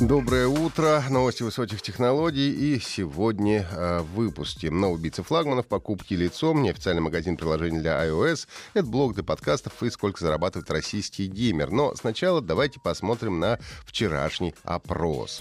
Доброе 0.00 0.46
утро. 0.46 1.02
Новости 1.10 1.42
высоких 1.42 1.82
технологий. 1.82 2.52
И 2.52 2.78
сегодня 2.78 3.66
э, 3.68 3.98
в 3.98 4.32
на 4.70 4.90
убийцы 4.90 5.24
флагманов, 5.24 5.66
покупки 5.66 6.14
лицом, 6.14 6.62
неофициальный 6.62 7.02
магазин 7.02 7.36
приложений 7.36 7.80
для 7.80 8.06
iOS, 8.06 8.46
это 8.74 8.86
блог 8.86 9.14
для 9.14 9.24
подкастов 9.24 9.82
и 9.82 9.90
сколько 9.90 10.20
зарабатывает 10.20 10.70
российский 10.70 11.26
геймер. 11.26 11.72
Но 11.72 11.96
сначала 11.96 12.40
давайте 12.40 12.78
посмотрим 12.78 13.40
на 13.40 13.58
вчерашний 13.84 14.54
опрос. 14.62 15.40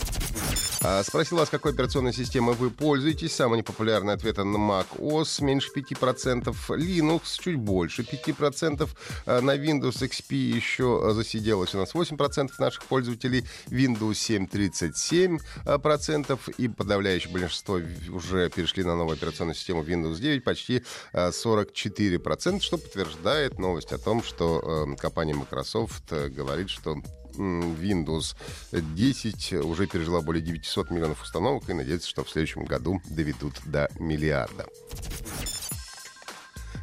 А, 0.83 1.03
спросил 1.03 1.37
вас, 1.37 1.49
какой 1.49 1.73
операционной 1.73 2.13
системой 2.13 2.55
вы 2.55 2.69
пользуетесь. 2.69 3.35
Самый 3.35 3.57
непопулярный 3.57 4.13
ответ 4.13 4.37
на 4.37 4.57
Mac 4.57 4.87
OS 4.97 5.43
меньше 5.43 5.69
5%, 5.75 6.55
Linux 6.69 7.21
чуть 7.39 7.55
больше 7.55 8.03
5%, 8.03 8.89
а, 9.25 9.41
на 9.41 9.57
Windows 9.57 10.01
XP 10.01 10.35
еще 10.35 11.11
засиделось 11.13 11.75
у 11.75 11.79
нас 11.79 11.93
8% 11.93 12.51
наших 12.59 12.85
пользователей, 12.85 13.43
Windows 13.67 14.13
7 14.15 14.45
37% 14.45 16.39
и 16.57 16.67
подавляющее 16.67 17.31
большинство 17.33 17.79
уже 18.09 18.49
перешли 18.49 18.83
на 18.83 18.95
новую 18.95 19.15
операционную 19.17 19.55
систему 19.55 19.83
Windows 19.83 20.19
9, 20.19 20.43
почти 20.43 20.83
44%, 21.13 22.61
что 22.61 22.77
подтверждает 22.77 23.59
новость 23.59 23.91
о 23.91 23.97
том, 23.97 24.23
что 24.23 24.87
э, 24.87 24.95
компания 24.95 25.33
Microsoft 25.33 26.11
э, 26.11 26.29
говорит, 26.29 26.69
что 26.69 27.01
Windows 27.37 28.35
10 28.71 29.53
уже 29.63 29.87
пережила 29.87 30.21
более 30.21 30.41
900 30.41 30.91
миллионов 30.91 31.21
установок 31.23 31.69
и 31.69 31.73
надеется, 31.73 32.09
что 32.09 32.23
в 32.23 32.29
следующем 32.29 32.65
году 32.65 33.01
доведут 33.09 33.55
до 33.65 33.89
миллиарда. 33.99 34.65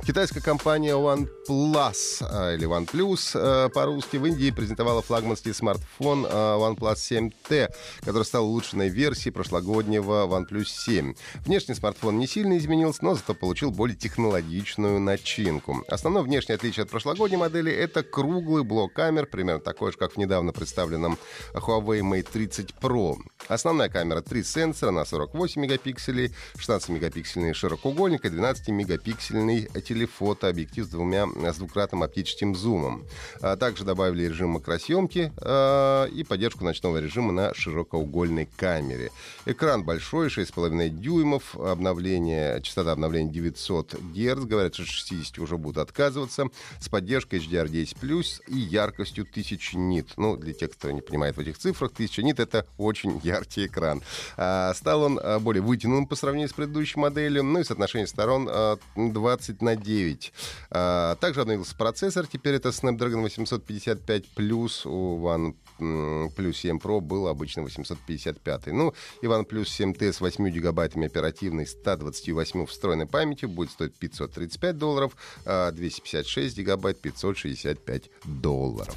Китайская 0.07 0.43
компания 0.43 0.93
OnePlus 0.93 2.19
а, 2.21 2.53
или 2.53 2.69
OnePlus 2.69 3.31
а, 3.37 3.71
по-русски 3.71 4.19
в 4.19 4.27
Индии 4.27 4.51
презентовала 4.51 5.01
флагманский 5.01 5.55
смартфон 5.55 6.27
а, 6.29 6.59
OnePlus 6.59 6.97
7T, 6.97 7.71
который 8.05 8.25
стал 8.25 8.45
улучшенной 8.45 8.91
версией 8.91 9.33
прошлогоднего 9.33 10.27
OnePlus 10.27 10.67
7. 10.67 11.15
Внешний 11.47 11.75
смартфон 11.75 12.19
не 12.19 12.27
сильно 12.27 12.59
изменился, 12.59 13.03
но 13.03 13.15
зато 13.15 13.33
получил 13.33 13.71
более 13.71 13.97
технологичную 13.97 15.01
начинку. 15.01 15.83
Основное 15.89 16.23
внешнее 16.23 16.57
отличие 16.57 16.85
от 16.85 16.91
прошлогодней 16.91 17.39
модели— 17.39 17.73
это 17.73 18.03
круглый 18.03 18.63
блок 18.63 18.93
камер, 18.93 19.25
примерно 19.25 19.63
такой 19.63 19.93
же, 19.93 19.97
как 19.97 20.13
в 20.13 20.17
недавно 20.19 20.53
представленном 20.53 21.17
Huawei 21.55 22.03
Mate 22.03 22.29
30 22.31 22.75
Pro. 22.79 23.17
Основная 23.49 23.89
камера— 23.89 24.21
три 24.23 24.45
сенсора 24.45 24.91
на 24.91 25.07
48 25.07 25.63
мегапикселей, 25.63 26.35
16-мегапиксельный 26.57 27.55
широкоугольник 27.55 28.27
и 28.27 28.29
12-мегапиксельный 28.29 29.71
телефон 29.81 29.94
телефото, 29.95 30.49
объектив 30.49 30.85
с 30.85 30.89
двумя 30.89 31.27
с 31.53 31.57
двукратным 31.57 32.03
оптическим 32.03 32.55
зумом. 32.57 33.05
А 33.41 33.57
также 33.57 33.85
добавили 33.85 34.25
режим 34.25 34.51
макросъемки 34.51 35.33
а, 35.37 36.07
и 36.07 36.25
поддержку 36.25 36.65
ночного 36.65 36.99
режима 36.99 37.33
на 37.33 37.55
широкоугольной 37.55 38.49
камере. 38.57 39.11
Экран 39.47 39.85
большой, 39.85 40.29
6,5 40.29 40.89
дюймов, 40.89 41.57
обновление, 41.57 42.61
частота 42.63 42.93
обновления 42.93 43.31
900 43.31 43.95
Гц, 43.95 44.45
говорят, 44.45 44.75
что 44.75 44.85
60 44.85 45.39
уже 45.39 45.57
будут 45.57 45.79
отказываться, 45.79 46.47
с 46.81 46.89
поддержкой 46.89 47.39
HDR10+, 47.39 48.43
и 48.49 48.57
яркостью 48.57 49.27
1000 49.31 49.79
нит. 49.79 50.09
Ну, 50.17 50.37
для 50.37 50.55
тех, 50.55 50.73
кто 50.73 50.91
не 50.91 51.03
понимает 51.03 51.37
в 51.37 51.41
этих 51.41 51.59
цифрах, 51.59 51.93
1000 51.93 52.23
нит— 52.23 52.41
это 52.41 52.67
очень 52.79 53.21
яркий 53.23 53.67
экран. 53.67 54.03
А, 54.37 54.75
стал 54.75 55.03
он 55.03 55.21
а, 55.23 55.39
более 55.39 55.63
вытянутым 55.63 56.07
по 56.07 56.17
сравнению 56.17 56.49
с 56.49 56.53
предыдущей 56.53 56.99
моделью, 56.99 57.45
ну 57.45 57.61
и 57.61 57.65
соотношение 57.65 58.09
сторон 58.09 58.49
20 58.97 59.63
на 59.63 59.77
9. 59.85 60.33
А, 60.71 61.15
также 61.17 61.43
обновился 61.43 61.77
процессор. 61.77 62.27
Теперь 62.27 62.55
это 62.55 62.71
Snapdragon 62.71 63.23
855 63.23 64.25
Plus 64.37 64.89
у 64.89 65.25
One 65.25 65.55
Plus 65.79 66.53
7 66.53 66.79
Pro 66.79 67.01
был 67.01 67.29
обычно 67.29 67.63
855. 67.63 68.67
Ну, 68.69 68.95
и 69.23 69.27
OnePlus 69.27 69.65
7T 69.65 70.13
с 70.13 70.21
8 70.21 70.49
гигабайтами 70.51 71.07
оперативной, 71.07 71.67
128 71.67 72.67
встроенной 72.67 73.07
памятью 73.07 73.49
будет 73.49 73.71
стоить 73.71 73.95
535 73.95 74.79
долларов, 74.79 75.17
а 75.45 75.73
256 75.73 76.57
гигабайт 76.57 77.01
565 77.01 78.11
долларов. 78.25 78.95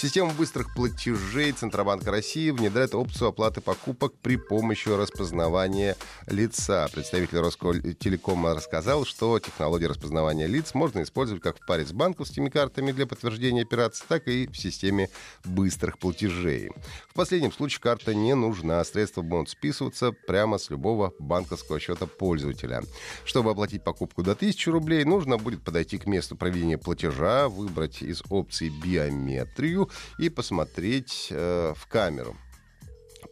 Система 0.00 0.32
быстрых 0.32 0.72
платежей 0.74 1.50
Центробанка 1.50 2.12
России 2.12 2.52
внедряет 2.52 2.94
опцию 2.94 3.30
оплаты 3.30 3.60
покупок 3.60 4.14
при 4.22 4.36
помощи 4.36 4.88
распознавания 4.90 5.96
лица. 6.28 6.88
Представитель 6.92 7.38
Роскотелекома 7.38 8.54
рассказал, 8.54 9.04
что 9.04 9.40
технологию 9.40 9.88
распознавания 9.88 10.46
лиц 10.46 10.72
можно 10.74 11.02
использовать 11.02 11.42
как 11.42 11.56
в 11.56 11.66
паре 11.66 11.84
с 11.84 11.90
банковскими 11.90 12.48
картами 12.48 12.92
для 12.92 13.08
подтверждения 13.08 13.62
операций, 13.62 14.06
так 14.08 14.28
и 14.28 14.46
в 14.46 14.56
системе 14.56 15.10
быстрых 15.44 15.98
платежей. 15.98 16.70
В 17.08 17.14
последнем 17.14 17.50
случае 17.50 17.80
карта 17.80 18.14
не 18.14 18.36
нужна, 18.36 18.84
средства 18.84 19.22
будут 19.22 19.50
списываться 19.50 20.12
прямо 20.12 20.58
с 20.58 20.70
любого 20.70 21.12
банковского 21.18 21.80
счета 21.80 22.06
пользователя. 22.06 22.84
Чтобы 23.24 23.50
оплатить 23.50 23.82
покупку 23.82 24.22
до 24.22 24.30
1000 24.30 24.70
рублей, 24.70 25.02
нужно 25.02 25.38
будет 25.38 25.64
подойти 25.64 25.98
к 25.98 26.06
месту 26.06 26.36
проведения 26.36 26.78
платежа, 26.78 27.48
выбрать 27.48 28.00
из 28.00 28.22
опций 28.30 28.68
биометрию, 28.68 29.87
и 30.18 30.28
посмотреть 30.28 31.28
э, 31.30 31.74
в 31.76 31.86
камеру. 31.86 32.36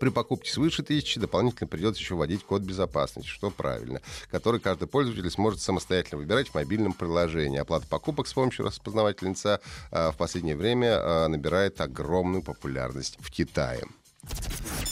При 0.00 0.10
покупке 0.10 0.50
свыше 0.50 0.82
тысячи 0.82 1.20
дополнительно 1.20 1.68
придется 1.68 2.02
еще 2.02 2.16
вводить 2.16 2.44
код 2.44 2.62
безопасности, 2.62 3.28
что 3.28 3.50
правильно, 3.50 4.02
который 4.30 4.60
каждый 4.60 4.88
пользователь 4.88 5.30
сможет 5.30 5.60
самостоятельно 5.60 6.18
выбирать 6.18 6.48
в 6.48 6.54
мобильном 6.54 6.92
приложении. 6.92 7.58
Оплата 7.58 7.86
покупок 7.86 8.26
с 8.26 8.32
помощью 8.32 8.66
распознавателя 8.66 9.30
лица 9.30 9.60
э, 9.90 10.10
в 10.10 10.16
последнее 10.16 10.56
время 10.56 10.88
э, 10.88 11.26
набирает 11.28 11.80
огромную 11.80 12.42
популярность 12.42 13.16
в 13.20 13.30
Китае. 13.30 13.84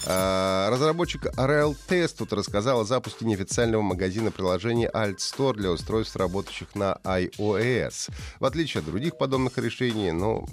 А, 0.06 0.70
разработчик 0.70 1.26
Rail 1.36 1.74
Test 1.88 2.16
тут 2.18 2.32
рассказал 2.32 2.80
о 2.80 2.84
запуске 2.84 3.24
неофициального 3.24 3.82
магазина 3.82 4.30
приложений 4.30 4.90
Alt 4.92 5.16
Store 5.16 5.54
для 5.54 5.70
устройств, 5.70 6.16
работающих 6.16 6.74
на 6.74 6.98
iOS. 7.04 8.10
В 8.38 8.44
отличие 8.44 8.80
от 8.80 8.86
других 8.86 9.16
подобных 9.16 9.56
решений, 9.58 10.12
ну, 10.12 10.46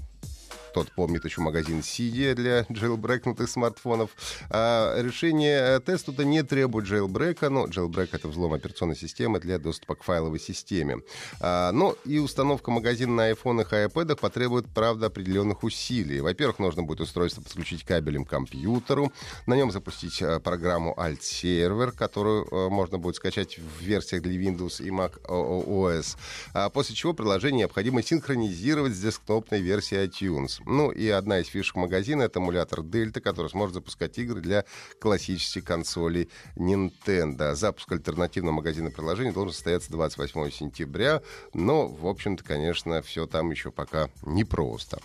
тот 0.73 0.91
помнит 0.91 1.25
еще 1.25 1.41
магазин 1.41 1.79
Cydia 1.79 2.33
для 2.33 2.65
джейлбрекнутых 2.71 3.49
смартфонов. 3.49 4.11
А 4.49 4.99
решение 5.01 5.79
теста 5.79 6.11
не 6.23 6.43
требует 6.43 6.85
джейлбрека, 6.85 7.49
но 7.49 7.67
джейлбрек— 7.67 8.09
это 8.13 8.27
взлом 8.27 8.53
операционной 8.53 8.95
системы 8.95 9.39
для 9.39 9.59
доступа 9.59 9.95
к 9.95 10.03
файловой 10.03 10.39
системе. 10.39 11.01
А, 11.39 11.71
но 11.71 11.95
и 12.05 12.19
установка 12.19 12.71
магазина 12.71 13.13
на 13.13 13.23
айфонах 13.25 13.73
и 13.73 13.77
iPad 13.77 14.15
потребует, 14.17 14.67
правда, 14.73 15.07
определенных 15.07 15.63
усилий. 15.63 16.21
Во-первых, 16.21 16.59
нужно 16.59 16.83
будет 16.83 17.01
устройство 17.01 17.41
подключить 17.41 17.83
кабелем 17.83 18.25
к 18.25 18.29
компьютеру, 18.29 19.11
на 19.45 19.55
нем 19.55 19.71
запустить 19.71 20.21
а, 20.21 20.39
программу 20.39 20.93
Alt 20.97 21.21
Server, 21.21 21.91
которую 21.91 22.47
а, 22.51 22.69
можно 22.69 22.97
будет 22.97 23.15
скачать 23.15 23.57
в 23.57 23.81
версиях 23.81 24.21
для 24.21 24.33
Windows 24.33 24.83
и 24.83 24.89
Mac 24.89 25.21
OS, 25.23 26.17
а 26.53 26.69
после 26.69 26.95
чего 26.95 27.13
приложение 27.13 27.61
необходимо 27.61 28.01
синхронизировать 28.01 28.93
с 28.93 28.99
десктопной 28.99 29.61
версией 29.61 30.07
iTunes. 30.07 30.60
Ну 30.65 30.91
и 30.91 31.07
одна 31.09 31.39
из 31.39 31.47
фишек 31.47 31.75
магазина— 31.75 32.21
это 32.23 32.39
эмулятор 32.39 32.79
Delta, 32.81 33.19
который 33.19 33.49
сможет 33.49 33.75
запускать 33.75 34.17
игры 34.17 34.41
для 34.41 34.65
классических 34.99 35.63
консолей 35.63 36.29
Nintendo. 36.55 37.55
Запуск 37.55 37.91
альтернативного 37.91 38.55
магазина 38.55 38.91
приложений 38.91 39.31
должен 39.31 39.53
состояться 39.53 39.91
28 39.91 40.51
сентября, 40.51 41.21
но, 41.53 41.87
в 41.87 42.07
общем-то, 42.07 42.43
конечно, 42.43 43.01
все 43.01 43.27
там 43.27 43.51
еще 43.51 43.71
пока 43.71 44.09
непросто. 44.23 44.99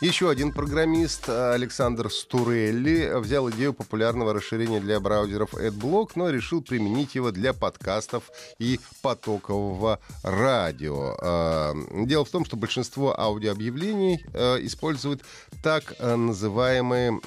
Еще 0.00 0.30
один 0.30 0.52
программист, 0.52 1.28
Александр 1.28 2.08
Стурелли, 2.08 3.18
взял 3.18 3.50
идею 3.50 3.74
популярного 3.74 4.32
расширения 4.32 4.78
для 4.78 5.00
браузеров 5.00 5.54
AdBlock, 5.54 6.12
но 6.14 6.30
решил 6.30 6.62
применить 6.62 7.16
его 7.16 7.32
для 7.32 7.52
подкастов 7.52 8.30
и 8.60 8.78
потокового 9.02 9.98
радио. 10.22 11.16
А, 11.20 11.74
дело 12.04 12.24
в 12.24 12.30
том, 12.30 12.44
что 12.44 12.56
большинство 12.56 13.18
аудиообъявлений 13.18 14.24
а, 14.34 14.58
используют 14.64 15.22
так 15.64 15.96
называемые, 15.98 17.18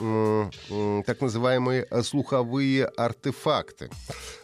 так 1.06 1.20
называемые 1.20 1.86
слуховые 2.04 2.86
артефакты. 2.86 3.90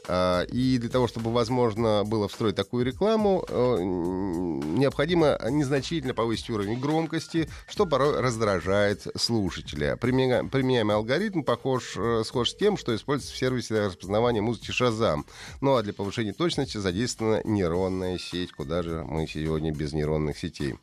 И 0.10 0.78
для 0.80 0.90
того, 0.90 1.08
чтобы 1.08 1.34
возможно 1.34 2.04
было 2.06 2.30
встроить 2.30 2.56
такую 2.56 2.86
рекламу, 2.86 3.44
э, 3.46 3.78
необходимо 3.82 5.38
незначительно 5.50 6.14
повысить 6.14 6.50
уровень 6.50 6.80
громкости, 6.80 7.50
что 7.68 7.86
порой 7.86 8.17
раздражает 8.22 9.08
слушателя. 9.16 9.96
Применяемый 9.98 10.96
алгоритм 10.96 11.44
похож, 11.44 11.96
э, 11.98 12.24
схож 12.26 12.52
с 12.52 12.56
тем, 12.56 12.78
что 12.78 12.96
используется 12.96 13.36
в 13.36 13.38
сервисе 13.38 13.86
распознавания 13.86 14.42
музыки 14.42 14.72
Shazam. 14.72 15.24
Ну 15.62 15.76
а 15.76 15.84
для 15.84 15.94
повышения 15.94 16.34
точности 16.34 16.78
задействована 16.78 17.42
нейронная 17.44 18.18
сеть. 18.18 18.52
Куда 18.52 18.84
же 18.84 19.04
мы 19.08 19.28
сегодня 19.28 19.72
без 19.72 19.94
нейронных 19.94 20.38
сетей? 20.38 20.76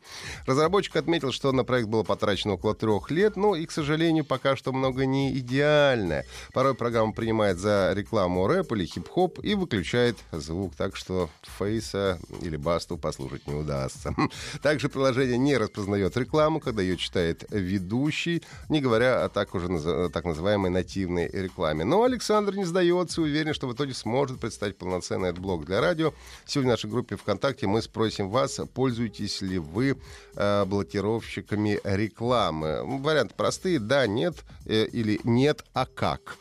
Разработчик 0.46 0.96
отметил, 0.96 1.32
что 1.32 1.52
на 1.52 1.64
проект 1.64 1.88
было 1.88 2.02
потрачено 2.02 2.54
около 2.54 2.75
трех 2.75 3.10
лет, 3.10 3.36
ну 3.36 3.54
и, 3.54 3.66
к 3.66 3.72
сожалению, 3.72 4.25
пока 4.25 4.56
что 4.56 4.72
много 4.72 5.06
не 5.06 5.36
идеальное. 5.38 6.25
Порой 6.52 6.75
программа 6.75 7.12
принимает 7.12 7.58
за 7.58 7.92
рекламу 7.94 8.46
рэп 8.46 8.72
или 8.72 8.86
хип-хоп 8.86 9.40
и 9.42 9.54
выключает 9.54 10.16
звук, 10.32 10.75
так 10.76 10.96
что 10.96 11.31
фейса 11.42 12.19
или 12.42 12.56
басту 12.56 12.96
послушать 12.96 13.46
не 13.46 13.54
удастся. 13.54 14.14
Также 14.62 14.88
приложение 14.88 15.38
не 15.38 15.56
распознает 15.56 16.16
рекламу, 16.16 16.60
когда 16.60 16.82
ее 16.82 16.96
читает 16.96 17.23
ведущий, 17.50 18.42
не 18.68 18.80
говоря 18.80 19.24
о 19.24 19.28
так 19.28 19.54
уже 19.54 20.08
так 20.10 20.24
называемой 20.24 20.70
нативной 20.70 21.28
рекламе. 21.28 21.84
Но 21.84 22.02
Александр 22.02 22.54
не 22.56 22.64
сдается 22.64 23.22
уверен, 23.22 23.54
что 23.54 23.66
в 23.66 23.74
итоге 23.74 23.94
сможет 23.94 24.40
представить 24.40 24.76
полноценный 24.78 25.32
блог 25.32 25.64
для 25.64 25.80
радио. 25.80 26.12
Сегодня 26.46 26.70
в 26.70 26.74
нашей 26.74 26.90
группе 26.90 27.16
ВКонтакте 27.16 27.66
мы 27.66 27.82
спросим 27.82 28.28
вас, 28.28 28.60
пользуетесь 28.74 29.42
ли 29.42 29.58
вы 29.58 29.96
э, 30.36 30.64
блокировщиками 30.64 31.80
рекламы. 31.84 32.82
Варианты 33.00 33.34
простые, 33.34 33.78
да, 33.78 34.06
нет 34.06 34.44
э, 34.66 34.86
или 34.86 35.20
нет, 35.24 35.64
а 35.72 35.86
как. 35.86 36.36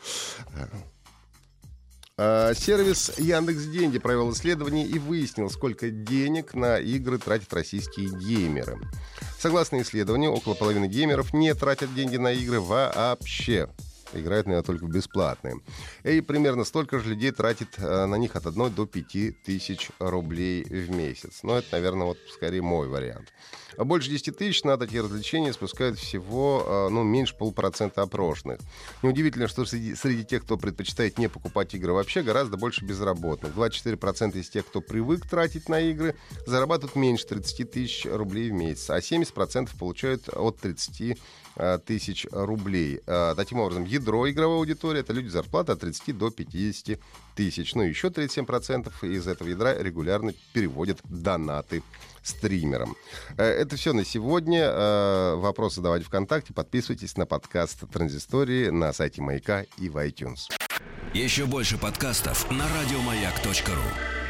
Э, 2.16 2.52
сервис 2.56 3.12
Яндекс 3.18 3.64
Деньги 3.64 3.98
провел 3.98 4.32
исследование 4.32 4.86
и 4.86 5.00
выяснил, 5.00 5.50
сколько 5.50 5.90
денег 5.90 6.54
на 6.54 6.78
игры 6.78 7.18
тратят 7.18 7.52
российские 7.52 8.08
геймеры. 8.08 8.78
Согласно 9.36 9.82
исследованию, 9.82 10.30
около 10.30 10.54
половины 10.54 10.86
геймеров 10.86 11.32
не 11.32 11.52
тратят 11.54 11.92
деньги 11.92 12.16
на 12.16 12.32
игры 12.32 12.60
вообще 12.60 13.68
играют, 14.12 14.46
наверное, 14.46 14.66
только 14.66 14.84
в 14.84 14.90
бесплатные. 14.90 15.56
И 16.02 16.20
примерно 16.20 16.64
столько 16.64 16.98
же 16.98 17.10
людей 17.10 17.30
тратит 17.30 17.78
э, 17.78 18.06
на 18.06 18.16
них 18.16 18.36
от 18.36 18.46
1 18.46 18.74
до 18.74 18.86
5 18.86 19.42
тысяч 19.42 19.90
рублей 19.98 20.64
в 20.64 20.90
месяц. 20.90 21.40
Но 21.42 21.58
это, 21.58 21.68
наверное, 21.72 22.06
вот 22.06 22.18
скорее 22.32 22.62
мой 22.62 22.88
вариант. 22.88 23.32
А 23.76 23.84
больше 23.84 24.10
10 24.10 24.36
тысяч 24.36 24.62
на 24.62 24.76
такие 24.76 25.02
развлечения 25.02 25.52
спускают 25.52 25.98
всего 25.98 26.64
э, 26.66 26.88
ну, 26.90 27.02
меньше 27.02 27.36
полпроцента 27.36 28.02
опрошенных. 28.02 28.60
Неудивительно, 29.02 29.48
что 29.48 29.64
среди, 29.64 29.94
среди 29.94 30.24
тех, 30.24 30.44
кто 30.44 30.56
предпочитает 30.56 31.18
не 31.18 31.28
покупать 31.28 31.74
игры 31.74 31.92
вообще, 31.92 32.22
гораздо 32.22 32.56
больше 32.56 32.84
безработных. 32.84 33.52
24% 33.54 34.38
из 34.38 34.48
тех, 34.48 34.66
кто 34.66 34.80
привык 34.80 35.28
тратить 35.28 35.68
на 35.68 35.80
игры, 35.80 36.14
зарабатывают 36.46 36.96
меньше 36.96 37.26
30 37.26 37.70
тысяч 37.70 38.06
рублей 38.06 38.50
в 38.50 38.54
месяц, 38.54 38.90
а 38.90 38.98
70% 38.98 39.70
получают 39.78 40.28
от 40.28 40.58
30 40.58 40.84
Э, 41.04 41.16
тысяч 41.84 42.26
рублей. 42.30 43.00
Э, 43.06 43.34
таким 43.36 43.60
образом, 43.60 43.84
ядро 43.84 44.28
игровой 44.30 44.58
аудитории— 44.58 45.00
это 45.00 45.12
люди 45.12 45.28
зарплаты 45.28 45.72
от 45.72 45.80
30 45.80 46.16
до 46.16 46.30
50 46.30 46.98
тысяч. 47.34 47.74
Ну 47.74 47.82
и 47.82 47.88
еще 47.88 48.08
37% 48.08 48.92
из 49.02 49.26
этого 49.26 49.48
ядра 49.48 49.74
регулярно 49.74 50.32
переводят 50.52 51.00
донаты 51.04 51.82
стримерам. 52.22 52.96
Э, 53.36 53.44
это 53.44 53.76
все 53.76 53.92
на 53.92 54.04
сегодня. 54.04 55.34
Вопросы 55.36 55.76
задавайте 55.76 56.06
ВКонтакте. 56.06 56.52
Подписывайтесь 56.52 57.16
на 57.16 57.26
подкаст 57.26 57.88
Транзистории 57.92 58.68
на 58.70 58.92
сайте 58.92 59.22
Маяка 59.22 59.64
и 59.78 59.88
в 59.88 59.96
iTunes. 59.96 60.50
Еще 61.12 61.46
больше 61.46 61.78
подкастов 61.78 62.50
на 62.50 62.66
радиомаяк.ру 62.68 64.23